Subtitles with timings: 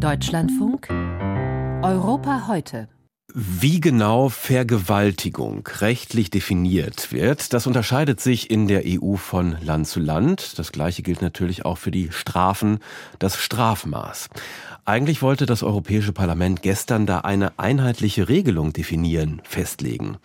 [0.00, 0.88] Deutschlandfunk
[1.82, 2.88] Europa heute.
[3.34, 10.00] Wie genau Vergewaltigung rechtlich definiert wird, das unterscheidet sich in der EU von Land zu
[10.00, 10.58] Land.
[10.58, 12.78] Das gleiche gilt natürlich auch für die Strafen,
[13.18, 14.30] das Strafmaß.
[14.86, 20.16] Eigentlich wollte das Europäische Parlament gestern da eine einheitliche Regelung definieren, festlegen.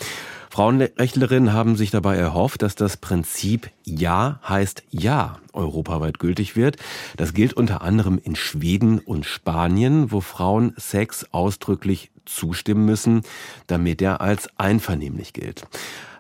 [0.55, 6.77] Frauenrechtlerinnen haben sich dabei erhofft, dass das Prinzip Ja heißt Ja europaweit gültig wird.
[7.17, 13.23] Das gilt unter anderem in Schweden und Spanien, wo Frauen Sex ausdrücklich zustimmen müssen,
[13.68, 15.68] damit er als einvernehmlich gilt.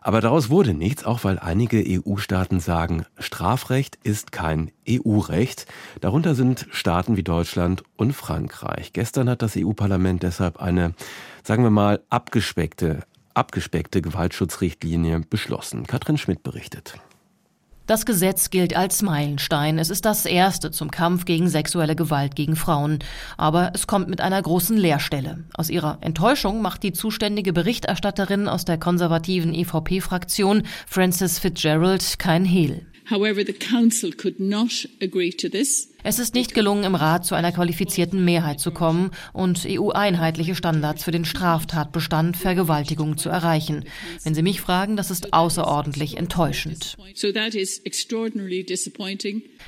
[0.01, 5.65] Aber daraus wurde nichts, auch weil einige EU-Staaten sagen, Strafrecht ist kein EU-Recht.
[6.01, 8.91] Darunter sind Staaten wie Deutschland und Frankreich.
[8.91, 10.93] Gestern hat das EU-Parlament deshalb eine,
[11.41, 13.03] sagen wir mal, abgespeckte
[13.35, 15.85] abgespeckte Gewaltschutzrichtlinie beschlossen.
[15.85, 16.95] Katrin Schmidt berichtet.
[17.87, 19.77] Das Gesetz gilt als Meilenstein.
[19.77, 22.97] Es ist das erste zum Kampf gegen sexuelle Gewalt gegen Frauen.
[23.37, 25.43] Aber es kommt mit einer großen Leerstelle.
[25.53, 32.87] Aus ihrer Enttäuschung macht die zuständige Berichterstatterin aus der konservativen EVP-Fraktion, Frances Fitzgerald, kein Hehl.
[33.07, 35.94] However, the Council could not agree to this.
[36.07, 41.03] Es ist nicht gelungen, im Rat zu einer qualifizierten Mehrheit zu kommen und EU-einheitliche Standards
[41.03, 43.85] für den Straftatbestand Vergewaltigung zu erreichen.
[44.23, 46.95] Wenn Sie mich fragen, das ist außerordentlich enttäuschend.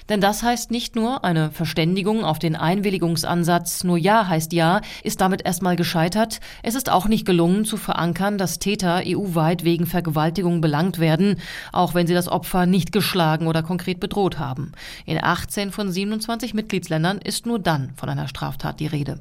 [0.09, 5.21] Denn das heißt nicht nur eine Verständigung auf den Einwilligungsansatz, nur Ja heißt Ja, ist
[5.21, 6.39] damit erstmal gescheitert.
[6.61, 11.37] Es ist auch nicht gelungen zu verankern, dass Täter EU-weit wegen Vergewaltigung belangt werden,
[11.71, 14.73] auch wenn sie das Opfer nicht geschlagen oder konkret bedroht haben.
[15.07, 19.19] In 18 von 27 27 Mitgliedsländern ist nur dann von einer Straftat die Rede.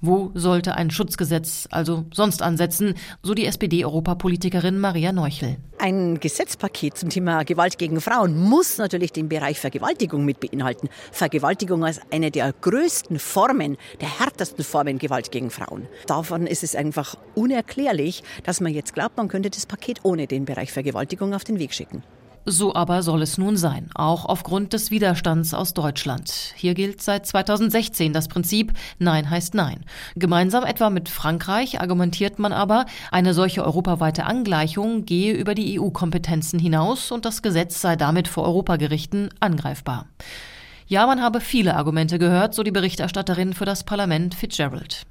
[0.00, 5.56] Wo sollte ein Schutzgesetz also sonst ansetzen, so die SPD-Europapolitikerin Maria Neuchel.
[5.78, 10.88] Ein Gesetzpaket zum Thema Gewalt gegen Frauen muss natürlich den Bereich Vergewaltigung mit beinhalten.
[11.10, 15.88] Vergewaltigung als eine der größten Formen, der härtesten Formen Gewalt gegen Frauen.
[16.06, 20.44] Davon ist es einfach unerklärlich, dass man jetzt glaubt, man könnte das Paket ohne den
[20.44, 22.04] Bereich Vergewaltigung auf den Weg schicken.
[22.46, 26.52] So aber soll es nun sein, auch aufgrund des Widerstands aus Deutschland.
[26.56, 29.84] Hier gilt seit 2016 das Prinzip Nein heißt Nein.
[30.14, 36.58] Gemeinsam etwa mit Frankreich argumentiert man aber, eine solche europaweite Angleichung gehe über die EU-Kompetenzen
[36.58, 40.06] hinaus und das Gesetz sei damit vor Europagerichten angreifbar.
[40.86, 45.06] Ja, man habe viele Argumente gehört, so die Berichterstatterin für das Parlament Fitzgerald.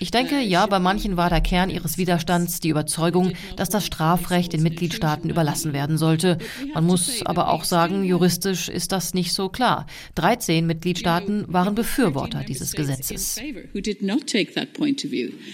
[0.00, 4.52] Ich denke, ja, bei manchen war der Kern ihres Widerstands die Überzeugung, dass das Strafrecht
[4.52, 6.38] den Mitgliedstaaten überlassen werden sollte.
[6.74, 9.86] Man muss aber auch sagen, juristisch ist das nicht so klar.
[10.16, 13.40] 13 Mitgliedstaaten waren Befürworter dieses Gesetzes.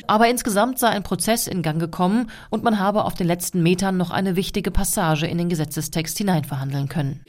[0.07, 3.97] Aber insgesamt sei ein Prozess in Gang gekommen und man habe auf den letzten Metern
[3.97, 7.21] noch eine wichtige Passage in den Gesetzestext hineinverhandeln können.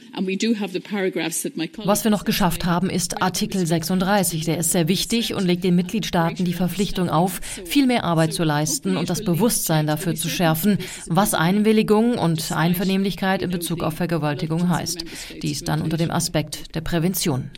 [1.84, 4.44] Was wir noch geschafft haben, ist Artikel 36.
[4.44, 8.44] Der ist sehr wichtig und legt den Mitgliedstaaten die Verpflichtung auf, viel mehr Arbeit zu
[8.44, 10.78] leisten und das Bewusstsein dafür zu schärfen,
[11.08, 15.04] was Einwilligung und Einvernehmlichkeit in Bezug auf Vergewaltigung heißt.
[15.42, 17.50] Dies dann unter dem Aspekt der Prävention.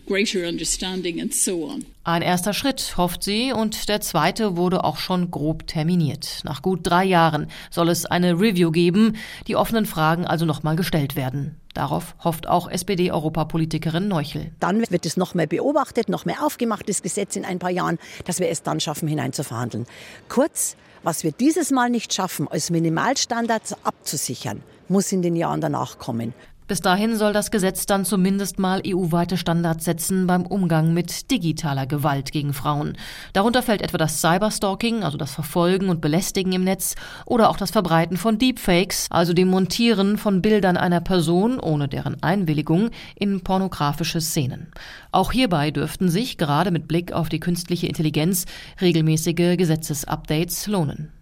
[2.04, 6.40] Ein erster Schritt, hofft sie, und der zweite wurde auch schon grob terminiert.
[6.44, 9.16] Nach gut drei Jahren soll es eine Review geben,
[9.46, 11.56] die offenen Fragen also nochmal gestellt werden.
[11.76, 14.50] Darauf hofft auch SPD-Europapolitikerin Neuchel.
[14.60, 17.98] Dann wird es noch mehr beobachtet, noch mehr aufgemacht, das Gesetz in ein paar Jahren,
[18.24, 19.84] dass wir es dann schaffen, hineinzuverhandeln.
[20.30, 25.98] Kurz, was wir dieses Mal nicht schaffen, als Minimalstandards abzusichern, muss in den Jahren danach
[25.98, 26.32] kommen.
[26.68, 31.86] Bis dahin soll das Gesetz dann zumindest mal EU-weite Standards setzen beim Umgang mit digitaler
[31.86, 32.96] Gewalt gegen Frauen.
[33.32, 37.70] Darunter fällt etwa das Cyberstalking, also das Verfolgen und Belästigen im Netz, oder auch das
[37.70, 44.20] Verbreiten von Deepfakes, also dem Montieren von Bildern einer Person ohne deren Einwilligung in pornografische
[44.20, 44.72] Szenen.
[45.12, 48.44] Auch hierbei dürften sich, gerade mit Blick auf die künstliche Intelligenz,
[48.80, 51.15] regelmäßige Gesetzesupdates lohnen.